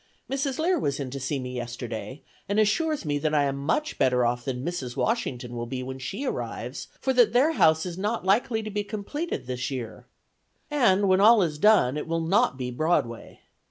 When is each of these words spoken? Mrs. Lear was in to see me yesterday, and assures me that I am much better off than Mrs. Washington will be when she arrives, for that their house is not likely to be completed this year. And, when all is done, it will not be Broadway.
Mrs. 0.27 0.57
Lear 0.57 0.79
was 0.79 0.99
in 0.99 1.11
to 1.11 1.19
see 1.19 1.37
me 1.37 1.53
yesterday, 1.53 2.23
and 2.49 2.59
assures 2.59 3.05
me 3.05 3.19
that 3.19 3.35
I 3.35 3.43
am 3.43 3.55
much 3.63 3.99
better 3.99 4.25
off 4.25 4.43
than 4.45 4.65
Mrs. 4.65 4.97
Washington 4.97 5.55
will 5.55 5.67
be 5.67 5.83
when 5.83 5.99
she 5.99 6.25
arrives, 6.25 6.87
for 6.99 7.13
that 7.13 7.33
their 7.33 7.51
house 7.51 7.85
is 7.85 7.99
not 7.99 8.25
likely 8.25 8.63
to 8.63 8.71
be 8.71 8.83
completed 8.83 9.45
this 9.45 9.69
year. 9.69 10.07
And, 10.71 11.07
when 11.07 11.21
all 11.21 11.43
is 11.43 11.59
done, 11.59 11.97
it 11.97 12.07
will 12.07 12.19
not 12.27 12.57
be 12.57 12.71
Broadway. 12.71 13.41